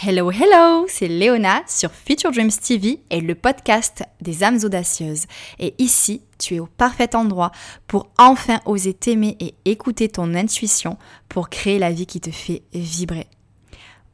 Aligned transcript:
Hello, 0.00 0.30
hello, 0.30 0.86
c'est 0.86 1.08
Léona 1.08 1.62
sur 1.66 1.90
Future 1.90 2.30
Dreams 2.30 2.52
TV 2.52 3.02
et 3.10 3.20
le 3.20 3.34
podcast 3.34 4.04
des 4.20 4.44
âmes 4.44 4.60
audacieuses. 4.62 5.24
Et 5.58 5.74
ici, 5.78 6.22
tu 6.38 6.54
es 6.54 6.60
au 6.60 6.66
parfait 6.66 7.16
endroit 7.16 7.50
pour 7.88 8.08
enfin 8.16 8.60
oser 8.64 8.94
t'aimer 8.94 9.36
et 9.40 9.56
écouter 9.64 10.08
ton 10.08 10.36
intuition 10.36 10.98
pour 11.28 11.50
créer 11.50 11.80
la 11.80 11.90
vie 11.90 12.06
qui 12.06 12.20
te 12.20 12.30
fait 12.30 12.62
vibrer. 12.72 13.26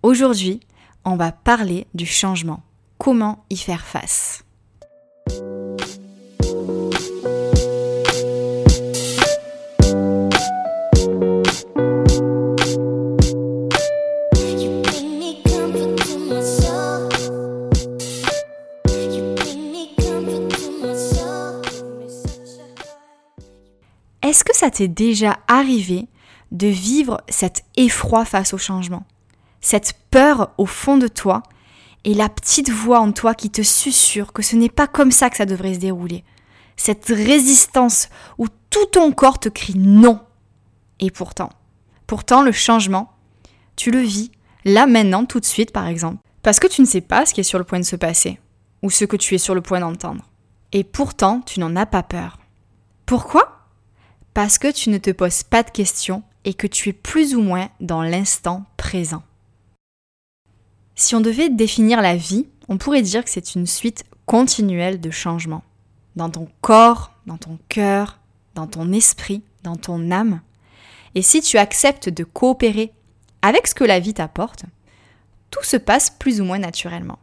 Aujourd'hui, 0.02 0.60
on 1.04 1.16
va 1.16 1.32
parler 1.32 1.86
du 1.92 2.06
changement. 2.06 2.62
Comment 2.96 3.44
y 3.50 3.58
faire 3.58 3.84
face? 3.84 4.43
Est-ce 24.24 24.42
que 24.42 24.56
ça 24.56 24.70
t'est 24.70 24.88
déjà 24.88 25.38
arrivé 25.48 26.08
de 26.50 26.66
vivre 26.66 27.20
cet 27.28 27.62
effroi 27.76 28.24
face 28.24 28.54
au 28.54 28.58
changement? 28.58 29.04
Cette 29.60 29.98
peur 30.10 30.54
au 30.56 30.64
fond 30.64 30.96
de 30.96 31.08
toi 31.08 31.42
et 32.04 32.14
la 32.14 32.30
petite 32.30 32.70
voix 32.70 33.00
en 33.00 33.12
toi 33.12 33.34
qui 33.34 33.50
te 33.50 33.60
susurre 33.60 34.32
que 34.32 34.40
ce 34.40 34.56
n'est 34.56 34.70
pas 34.70 34.86
comme 34.86 35.12
ça 35.12 35.28
que 35.28 35.36
ça 35.36 35.44
devrait 35.44 35.74
se 35.74 35.78
dérouler. 35.78 36.24
Cette 36.78 37.04
résistance 37.08 38.08
où 38.38 38.46
tout 38.70 38.86
ton 38.86 39.12
corps 39.12 39.38
te 39.38 39.50
crie 39.50 39.78
non. 39.78 40.22
Et 41.00 41.10
pourtant, 41.10 41.50
pourtant 42.06 42.40
le 42.40 42.52
changement, 42.52 43.12
tu 43.76 43.90
le 43.90 44.00
vis 44.00 44.30
là 44.64 44.86
maintenant 44.86 45.26
tout 45.26 45.38
de 45.38 45.44
suite 45.44 45.70
par 45.70 45.86
exemple, 45.86 46.22
parce 46.42 46.60
que 46.60 46.66
tu 46.66 46.80
ne 46.80 46.86
sais 46.86 47.02
pas 47.02 47.26
ce 47.26 47.34
qui 47.34 47.40
est 47.40 47.44
sur 47.44 47.58
le 47.58 47.64
point 47.64 47.78
de 47.78 47.84
se 47.84 47.96
passer 47.96 48.40
ou 48.80 48.88
ce 48.88 49.04
que 49.04 49.18
tu 49.18 49.34
es 49.34 49.38
sur 49.38 49.54
le 49.54 49.60
point 49.60 49.80
d'entendre. 49.80 50.30
Et 50.72 50.82
pourtant, 50.82 51.42
tu 51.42 51.60
n'en 51.60 51.76
as 51.76 51.84
pas 51.84 52.02
peur. 52.02 52.38
Pourquoi? 53.04 53.63
Parce 54.34 54.58
que 54.58 54.70
tu 54.70 54.90
ne 54.90 54.98
te 54.98 55.10
poses 55.10 55.44
pas 55.44 55.62
de 55.62 55.70
questions 55.70 56.22
et 56.44 56.54
que 56.54 56.66
tu 56.66 56.90
es 56.90 56.92
plus 56.92 57.34
ou 57.34 57.40
moins 57.40 57.70
dans 57.80 58.02
l'instant 58.02 58.64
présent. 58.76 59.22
Si 60.96 61.14
on 61.14 61.20
devait 61.20 61.48
définir 61.48 62.02
la 62.02 62.16
vie, 62.16 62.46
on 62.68 62.76
pourrait 62.76 63.02
dire 63.02 63.24
que 63.24 63.30
c'est 63.30 63.54
une 63.54 63.66
suite 63.66 64.04
continuelle 64.26 65.00
de 65.00 65.10
changements. 65.10 65.64
Dans 66.16 66.30
ton 66.30 66.48
corps, 66.60 67.12
dans 67.26 67.38
ton 67.38 67.58
cœur, 67.68 68.20
dans 68.54 68.66
ton 68.66 68.92
esprit, 68.92 69.42
dans 69.62 69.76
ton 69.76 70.10
âme. 70.10 70.40
Et 71.14 71.22
si 71.22 71.40
tu 71.40 71.56
acceptes 71.58 72.08
de 72.08 72.24
coopérer 72.24 72.92
avec 73.42 73.66
ce 73.66 73.74
que 73.74 73.84
la 73.84 74.00
vie 74.00 74.14
t'apporte, 74.14 74.64
tout 75.50 75.64
se 75.64 75.76
passe 75.76 76.10
plus 76.10 76.40
ou 76.40 76.44
moins 76.44 76.58
naturellement. 76.58 77.18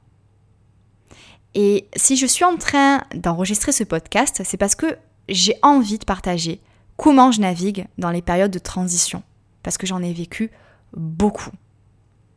Et 1.54 1.88
si 1.96 2.16
je 2.16 2.26
suis 2.26 2.46
en 2.46 2.56
train 2.56 3.04
d'enregistrer 3.14 3.74
ce 3.74 3.84
podcast, 3.84 4.42
c'est 4.46 4.58
parce 4.58 4.76
que 4.76 4.98
j'ai 5.28 5.56
envie 5.62 6.00
de 6.00 6.06
partager 6.06 6.62
comment 6.98 7.32
je 7.32 7.42
navigue 7.42 7.88
dans 7.98 8.12
les 8.12 8.22
périodes 8.22 8.52
de 8.52 8.60
transition, 8.60 9.24
parce 9.64 9.78
que 9.78 9.88
j'en 9.88 10.02
ai 10.02 10.14
vécu 10.14 10.52
beaucoup. 10.96 11.52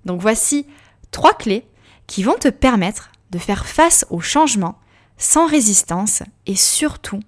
Donc 0.05 0.21
voici 0.21 0.67
trois 1.11 1.35
clés 1.35 1.67
qui 2.07 2.23
vont 2.23 2.35
te 2.35 2.49
permettre 2.49 3.11
de 3.31 3.39
faire 3.39 3.67
face 3.67 4.07
au 4.11 4.21
changement 4.21 4.79
sans 5.17 5.47
résistance 5.47 6.23
et 6.47 6.57
surtout 6.57 7.21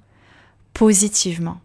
positivement. 0.75 1.59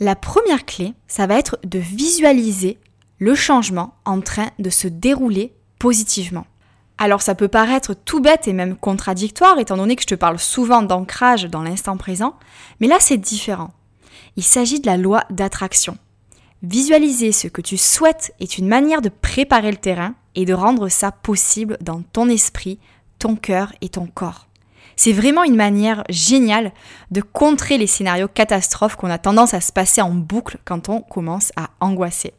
La 0.00 0.14
première 0.14 0.64
clé, 0.64 0.94
ça 1.08 1.26
va 1.26 1.38
être 1.38 1.58
de 1.64 1.78
visualiser 1.78 2.78
le 3.18 3.34
changement 3.34 3.94
en 4.04 4.20
train 4.20 4.50
de 4.58 4.70
se 4.70 4.86
dérouler 4.86 5.54
positivement. 5.78 6.46
Alors 6.98 7.22
ça 7.22 7.34
peut 7.34 7.48
paraître 7.48 7.94
tout 7.94 8.20
bête 8.20 8.48
et 8.48 8.52
même 8.52 8.76
contradictoire 8.76 9.58
étant 9.58 9.76
donné 9.76 9.96
que 9.96 10.02
je 10.02 10.08
te 10.08 10.14
parle 10.14 10.38
souvent 10.38 10.82
d'ancrage 10.82 11.44
dans 11.44 11.62
l'instant 11.62 11.96
présent, 11.96 12.36
mais 12.80 12.88
là 12.88 12.96
c'est 13.00 13.16
différent. 13.16 13.70
Il 14.36 14.42
s'agit 14.42 14.80
de 14.80 14.86
la 14.86 14.96
loi 14.96 15.24
d'attraction. 15.30 15.96
Visualiser 16.62 17.32
ce 17.32 17.46
que 17.46 17.60
tu 17.60 17.76
souhaites 17.76 18.34
est 18.40 18.58
une 18.58 18.66
manière 18.66 19.00
de 19.00 19.10
préparer 19.10 19.70
le 19.70 19.76
terrain 19.76 20.14
et 20.34 20.44
de 20.44 20.54
rendre 20.54 20.88
ça 20.88 21.12
possible 21.12 21.78
dans 21.80 22.02
ton 22.02 22.28
esprit, 22.28 22.78
ton 23.18 23.36
cœur 23.36 23.72
et 23.80 23.88
ton 23.88 24.06
corps. 24.06 24.48
C'est 24.96 25.12
vraiment 25.12 25.44
une 25.44 25.54
manière 25.54 26.02
géniale 26.08 26.72
de 27.12 27.20
contrer 27.20 27.78
les 27.78 27.86
scénarios 27.86 28.26
catastrophes 28.26 28.96
qu'on 28.96 29.10
a 29.10 29.18
tendance 29.18 29.54
à 29.54 29.60
se 29.60 29.72
passer 29.72 30.00
en 30.00 30.10
boucle 30.10 30.58
quand 30.64 30.88
on 30.88 31.00
commence 31.00 31.52
à 31.54 31.70
angoisser. 31.78 32.34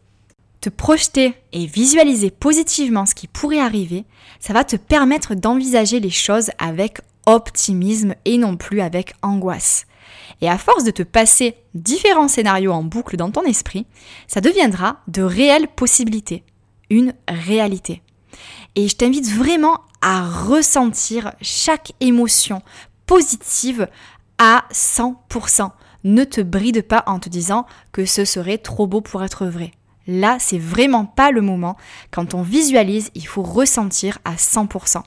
Te 0.60 0.68
projeter 0.68 1.36
et 1.54 1.66
visualiser 1.66 2.32
positivement 2.32 3.06
ce 3.06 3.16
qui 3.16 3.28
pourrait 3.28 3.62
arriver, 3.62 4.04
ça 4.42 4.52
va 4.52 4.66
te 4.66 4.76
permettre 4.76 5.36
d'envisager 5.36 6.02
les 6.02 6.10
choses 6.10 6.52
avec 6.58 7.00
optimisme 7.26 8.16
et 8.26 8.38
non 8.38 8.58
plus 8.58 8.82
avec 8.82 9.14
angoisse. 9.22 9.86
Et 10.42 10.50
à 10.50 10.58
force 10.58 10.84
de 10.84 10.92
te 10.92 11.04
passer 11.04 11.56
différents 11.74 12.28
scénarios 12.28 12.72
en 12.72 12.84
boucle 12.84 13.18
dans 13.18 13.32
ton 13.32 13.44
esprit, 13.44 13.86
ça 14.28 14.42
deviendra 14.42 15.02
de 15.08 15.22
réelles 15.22 15.68
possibilités, 15.68 16.44
une 16.90 17.14
réalité. 17.28 18.02
Et 18.76 18.88
je 18.88 18.96
t'invite 18.96 19.30
vraiment 19.30 19.82
à 20.02 20.28
ressentir 20.28 21.34
chaque 21.42 21.92
émotion 22.00 22.62
positive 23.06 23.88
à 24.38 24.66
100%. 24.72 25.72
Ne 26.06 26.24
te 26.24 26.42
bride 26.42 26.84
pas 26.84 27.04
en 27.08 27.20
te 27.20 27.28
disant 27.28 27.66
que 27.92 28.06
ce 28.06 28.24
serait 28.24 28.58
trop 28.58 28.88
beau 28.88 29.02
pour 29.02 29.24
être 29.24 29.46
vrai. 29.46 29.72
Là, 30.08 30.38
c'est 30.40 30.58
vraiment 30.58 31.06
pas 31.06 31.32
le 31.32 31.42
moment. 31.42 31.76
Quand 32.10 32.34
on 32.34 32.42
visualise, 32.42 33.12
il 33.16 33.28
faut 33.28 33.44
ressentir 33.44 34.20
à 34.26 34.36
100%. 34.36 35.04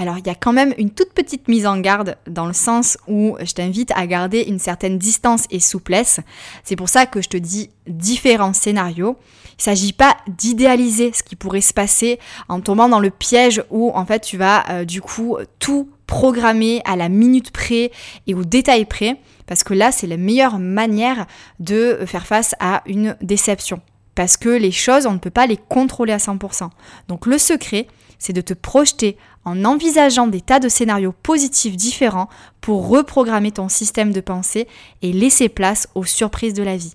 Alors 0.00 0.16
il 0.16 0.26
y 0.26 0.30
a 0.30 0.34
quand 0.34 0.54
même 0.54 0.72
une 0.78 0.88
toute 0.88 1.12
petite 1.12 1.46
mise 1.46 1.66
en 1.66 1.78
garde 1.78 2.16
dans 2.26 2.46
le 2.46 2.54
sens 2.54 2.96
où 3.06 3.36
je 3.38 3.52
t'invite 3.52 3.92
à 3.94 4.06
garder 4.06 4.40
une 4.48 4.58
certaine 4.58 4.96
distance 4.96 5.44
et 5.50 5.60
souplesse. 5.60 6.20
C'est 6.64 6.74
pour 6.74 6.88
ça 6.88 7.04
que 7.04 7.20
je 7.20 7.28
te 7.28 7.36
dis 7.36 7.68
différents 7.86 8.54
scénarios. 8.54 9.18
Il 9.50 9.56
ne 9.58 9.62
s'agit 9.62 9.92
pas 9.92 10.16
d'idéaliser 10.26 11.12
ce 11.12 11.22
qui 11.22 11.36
pourrait 11.36 11.60
se 11.60 11.74
passer 11.74 12.18
en 12.48 12.62
tombant 12.62 12.88
dans 12.88 12.98
le 12.98 13.10
piège 13.10 13.62
où 13.68 13.90
en 13.94 14.06
fait 14.06 14.20
tu 14.20 14.38
vas 14.38 14.64
euh, 14.70 14.84
du 14.86 15.02
coup 15.02 15.36
tout 15.58 15.90
programmer 16.06 16.80
à 16.86 16.96
la 16.96 17.10
minute 17.10 17.50
près 17.50 17.92
et 18.26 18.32
au 18.32 18.42
détail 18.42 18.86
près 18.86 19.18
parce 19.46 19.64
que 19.64 19.74
là 19.74 19.92
c'est 19.92 20.06
la 20.06 20.16
meilleure 20.16 20.58
manière 20.58 21.26
de 21.58 21.98
faire 22.06 22.26
face 22.26 22.54
à 22.58 22.82
une 22.86 23.18
déception 23.20 23.82
parce 24.14 24.38
que 24.38 24.48
les 24.48 24.72
choses 24.72 25.04
on 25.04 25.12
ne 25.12 25.18
peut 25.18 25.28
pas 25.28 25.46
les 25.46 25.58
contrôler 25.58 26.14
à 26.14 26.16
100%. 26.16 26.70
Donc 27.08 27.26
le 27.26 27.36
secret 27.36 27.86
c'est 28.20 28.32
de 28.32 28.40
te 28.40 28.54
projeter 28.54 29.16
en 29.44 29.64
envisageant 29.64 30.28
des 30.28 30.40
tas 30.40 30.60
de 30.60 30.68
scénarios 30.68 31.12
positifs 31.12 31.76
différents 31.76 32.28
pour 32.60 32.86
reprogrammer 32.86 33.50
ton 33.50 33.68
système 33.68 34.12
de 34.12 34.20
pensée 34.20 34.68
et 35.02 35.12
laisser 35.12 35.48
place 35.48 35.88
aux 35.96 36.04
surprises 36.04 36.54
de 36.54 36.62
la 36.62 36.76
vie. 36.76 36.94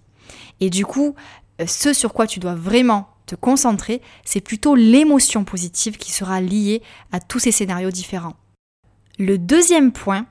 Et 0.62 0.70
du 0.70 0.86
coup, 0.86 1.16
euh, 1.60 1.66
ce 1.68 1.92
sur 1.92 2.14
quoi 2.14 2.28
tu 2.28 2.40
dois 2.40 2.56
vraiment 2.56 3.10
te 3.26 3.36
concentrer, 3.36 4.02
c'est 4.24 4.40
plutôt 4.40 4.76
l'émotion 4.76 5.44
positive 5.44 5.98
qui 5.98 6.12
sera 6.12 6.40
liée 6.40 6.82
à 7.12 7.20
tous 7.20 7.40
ces 7.40 7.52
scénarios 7.52 7.92
différents. 7.92 8.36
Le 9.18 9.38
deuxième 9.38 9.92
point, 9.92 10.28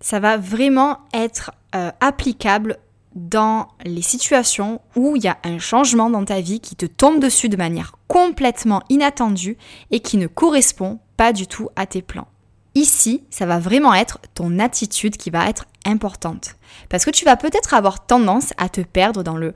ça 0.00 0.18
va 0.18 0.36
vraiment 0.36 0.98
être 1.12 1.52
euh, 1.74 1.90
applicable 2.00 2.78
dans 3.14 3.68
les 3.84 4.02
situations 4.02 4.80
où 4.96 5.14
il 5.14 5.22
y 5.22 5.28
a 5.28 5.38
un 5.44 5.58
changement 5.58 6.10
dans 6.10 6.24
ta 6.24 6.40
vie 6.40 6.58
qui 6.58 6.74
te 6.74 6.86
tombe 6.86 7.20
dessus 7.20 7.48
de 7.48 7.56
manière 7.56 7.94
complètement 8.14 8.80
inattendue 8.90 9.58
et 9.90 9.98
qui 9.98 10.18
ne 10.18 10.28
correspond 10.28 11.00
pas 11.16 11.32
du 11.32 11.48
tout 11.48 11.68
à 11.74 11.84
tes 11.84 12.00
plans. 12.00 12.28
Ici, 12.76 13.24
ça 13.28 13.44
va 13.44 13.58
vraiment 13.58 13.92
être 13.92 14.20
ton 14.34 14.60
attitude 14.60 15.16
qui 15.16 15.30
va 15.30 15.48
être 15.48 15.66
importante. 15.84 16.54
Parce 16.88 17.04
que 17.04 17.10
tu 17.10 17.24
vas 17.24 17.36
peut-être 17.36 17.74
avoir 17.74 18.06
tendance 18.06 18.52
à 18.56 18.68
te 18.68 18.82
perdre 18.82 19.24
dans 19.24 19.36
le 19.36 19.52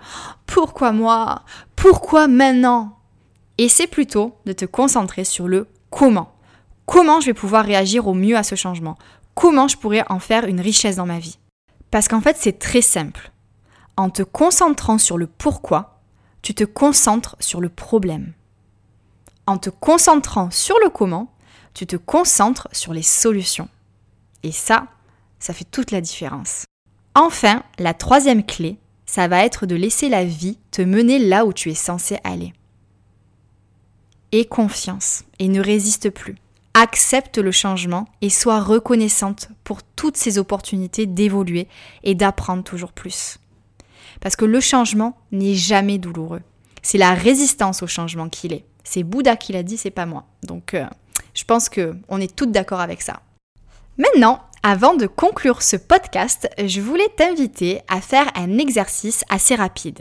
pourquoi 0.46 0.90
moi? 0.90 1.44
Pourquoi 1.76 2.26
maintenant? 2.26 2.98
Et 3.58 3.68
c'est 3.68 3.86
plutôt 3.86 4.34
de 4.44 4.52
te 4.52 4.64
concentrer 4.64 5.22
sur 5.22 5.46
le 5.46 5.68
comment? 5.88 6.32
Comment 6.84 7.20
je 7.20 7.26
vais 7.26 7.34
pouvoir 7.34 7.64
réagir 7.64 8.08
au 8.08 8.14
mieux 8.14 8.36
à 8.36 8.42
ce 8.42 8.56
changement? 8.56 8.98
Comment 9.36 9.68
je 9.68 9.76
pourrais 9.76 10.04
en 10.08 10.18
faire 10.18 10.46
une 10.46 10.60
richesse 10.60 10.96
dans 10.96 11.06
ma 11.06 11.20
vie? 11.20 11.38
Parce 11.92 12.08
qu'en 12.08 12.20
fait, 12.20 12.36
c'est 12.36 12.58
très 12.58 12.82
simple 12.82 13.30
en 13.96 14.10
te 14.10 14.24
concentrant 14.24 14.98
sur 14.98 15.16
le 15.16 15.28
pourquoi, 15.28 16.00
tu 16.42 16.54
te 16.54 16.64
concentres 16.64 17.36
sur 17.38 17.60
le 17.60 17.68
problème. 17.68 18.32
En 19.48 19.56
te 19.56 19.70
concentrant 19.70 20.50
sur 20.50 20.78
le 20.84 20.90
comment, 20.90 21.32
tu 21.72 21.86
te 21.86 21.96
concentres 21.96 22.68
sur 22.72 22.92
les 22.92 23.02
solutions. 23.02 23.70
Et 24.42 24.52
ça, 24.52 24.88
ça 25.38 25.54
fait 25.54 25.64
toute 25.64 25.90
la 25.90 26.02
différence. 26.02 26.66
Enfin, 27.14 27.62
la 27.78 27.94
troisième 27.94 28.44
clé, 28.44 28.76
ça 29.06 29.26
va 29.26 29.42
être 29.46 29.64
de 29.64 29.74
laisser 29.74 30.10
la 30.10 30.22
vie 30.22 30.58
te 30.70 30.82
mener 30.82 31.18
là 31.18 31.46
où 31.46 31.54
tu 31.54 31.70
es 31.70 31.74
censé 31.74 32.18
aller. 32.24 32.52
Aie 34.32 34.44
confiance 34.44 35.24
et 35.38 35.48
ne 35.48 35.62
résiste 35.62 36.10
plus. 36.10 36.36
Accepte 36.74 37.38
le 37.38 37.50
changement 37.50 38.06
et 38.20 38.28
sois 38.28 38.60
reconnaissante 38.60 39.48
pour 39.64 39.82
toutes 39.82 40.18
ces 40.18 40.36
opportunités 40.36 41.06
d'évoluer 41.06 41.68
et 42.02 42.14
d'apprendre 42.14 42.64
toujours 42.64 42.92
plus. 42.92 43.38
Parce 44.20 44.36
que 44.36 44.44
le 44.44 44.60
changement 44.60 45.16
n'est 45.32 45.54
jamais 45.54 45.96
douloureux. 45.96 46.42
C'est 46.82 46.98
la 46.98 47.14
résistance 47.14 47.82
au 47.82 47.86
changement 47.86 48.28
qu'il 48.28 48.52
est. 48.52 48.67
C'est 48.90 49.02
Bouddha 49.02 49.36
qui 49.36 49.52
l'a 49.52 49.62
dit, 49.62 49.76
c'est 49.76 49.90
pas 49.90 50.06
moi. 50.06 50.24
Donc 50.42 50.72
euh, 50.72 50.86
je 51.34 51.44
pense 51.44 51.68
qu'on 51.68 52.20
est 52.20 52.34
toutes 52.34 52.52
d'accord 52.52 52.80
avec 52.80 53.02
ça. 53.02 53.20
Maintenant, 53.98 54.40
avant 54.62 54.94
de 54.94 55.06
conclure 55.06 55.60
ce 55.60 55.76
podcast, 55.76 56.48
je 56.64 56.80
voulais 56.80 57.10
t'inviter 57.14 57.82
à 57.88 58.00
faire 58.00 58.30
un 58.34 58.56
exercice 58.56 59.26
assez 59.28 59.54
rapide. 59.56 60.00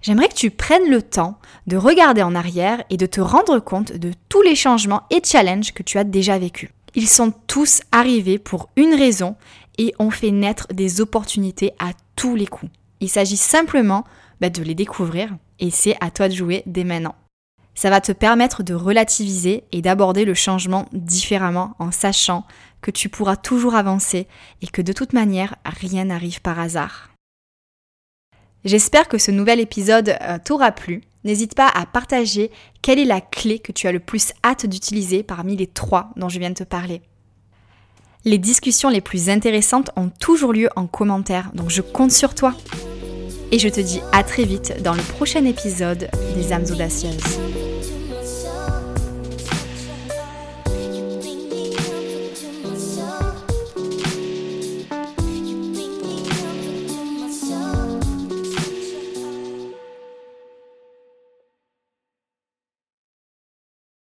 J'aimerais 0.00 0.28
que 0.28 0.34
tu 0.34 0.50
prennes 0.50 0.88
le 0.88 1.02
temps 1.02 1.38
de 1.66 1.76
regarder 1.76 2.22
en 2.22 2.34
arrière 2.34 2.82
et 2.88 2.96
de 2.96 3.04
te 3.04 3.20
rendre 3.20 3.58
compte 3.58 3.92
de 3.92 4.12
tous 4.30 4.40
les 4.40 4.56
changements 4.56 5.02
et 5.10 5.20
challenges 5.22 5.74
que 5.74 5.82
tu 5.82 5.98
as 5.98 6.04
déjà 6.04 6.38
vécus. 6.38 6.70
Ils 6.94 7.08
sont 7.08 7.30
tous 7.46 7.82
arrivés 7.92 8.38
pour 8.38 8.70
une 8.76 8.94
raison 8.94 9.36
et 9.76 9.92
ont 9.98 10.10
fait 10.10 10.30
naître 10.30 10.66
des 10.72 11.02
opportunités 11.02 11.74
à 11.78 11.90
tous 12.16 12.36
les 12.36 12.46
coups. 12.46 12.72
Il 13.00 13.10
s'agit 13.10 13.36
simplement 13.36 14.04
bah, 14.40 14.48
de 14.48 14.62
les 14.62 14.74
découvrir 14.74 15.36
et 15.60 15.70
c'est 15.70 15.96
à 16.00 16.10
toi 16.10 16.30
de 16.30 16.34
jouer 16.34 16.62
dès 16.64 16.84
maintenant. 16.84 17.16
Ça 17.74 17.90
va 17.90 18.00
te 18.00 18.12
permettre 18.12 18.62
de 18.62 18.74
relativiser 18.74 19.64
et 19.72 19.82
d'aborder 19.82 20.24
le 20.24 20.34
changement 20.34 20.86
différemment 20.92 21.74
en 21.78 21.90
sachant 21.90 22.44
que 22.80 22.90
tu 22.90 23.08
pourras 23.08 23.36
toujours 23.36 23.74
avancer 23.74 24.28
et 24.62 24.66
que 24.66 24.82
de 24.82 24.92
toute 24.92 25.12
manière, 25.12 25.56
rien 25.64 26.04
n'arrive 26.04 26.40
par 26.40 26.58
hasard. 26.58 27.10
J'espère 28.64 29.08
que 29.08 29.18
ce 29.18 29.30
nouvel 29.30 29.60
épisode 29.60 30.16
euh, 30.22 30.38
t'aura 30.42 30.72
plu. 30.72 31.02
N'hésite 31.24 31.54
pas 31.54 31.68
à 31.68 31.86
partager 31.86 32.50
quelle 32.82 32.98
est 32.98 33.04
la 33.04 33.20
clé 33.20 33.58
que 33.58 33.72
tu 33.72 33.86
as 33.86 33.92
le 33.92 34.00
plus 34.00 34.32
hâte 34.44 34.66
d'utiliser 34.66 35.22
parmi 35.22 35.56
les 35.56 35.66
trois 35.66 36.10
dont 36.16 36.28
je 36.28 36.38
viens 36.38 36.50
de 36.50 36.54
te 36.54 36.64
parler. 36.64 37.02
Les 38.24 38.38
discussions 38.38 38.88
les 38.88 39.02
plus 39.02 39.28
intéressantes 39.28 39.90
ont 39.96 40.08
toujours 40.08 40.54
lieu 40.54 40.70
en 40.76 40.86
commentaire, 40.86 41.50
donc 41.54 41.68
je 41.68 41.82
compte 41.82 42.12
sur 42.12 42.34
toi. 42.34 42.54
Et 43.52 43.58
je 43.58 43.68
te 43.68 43.80
dis 43.80 44.00
à 44.12 44.22
très 44.22 44.44
vite 44.44 44.82
dans 44.82 44.94
le 44.94 45.02
prochain 45.02 45.44
épisode 45.44 46.08
des 46.34 46.52
âmes 46.52 46.64
audacieuses. 46.70 47.38